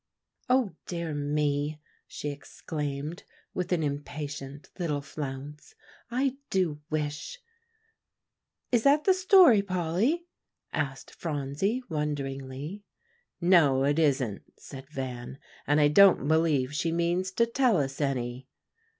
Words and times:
"Oh, 0.49 0.71
dear 0.87 1.13
me!" 1.13 1.79
she 2.07 2.29
exclaimed 2.29 3.21
with 3.53 3.71
an 3.71 3.83
impatient 3.83 4.71
little 4.79 5.03
flounce, 5.03 5.75
"I 6.09 6.37
do 6.49 6.81
wish" 6.89 7.37
"Is 8.71 8.81
that 8.81 9.03
the 9.03 9.13
story, 9.13 9.61
Polly?" 9.61 10.25
asked 10.73 11.11
Phronsie 11.13 11.83
wonderingly. 11.87 12.83
"No, 13.39 13.83
it 13.83 13.99
isn't," 13.99 14.41
said 14.57 14.89
Van. 14.89 15.37
"And 15.67 15.79
I 15.79 15.87
don't 15.87 16.27
believe 16.27 16.73
she 16.73 16.91
means 16.91 17.29
to 17.33 17.45
tell 17.45 17.77
us 17.77 18.01
any." 18.01 18.47